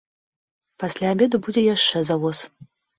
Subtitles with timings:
[0.85, 2.45] Пасля абеду будзе яшчэ завоз.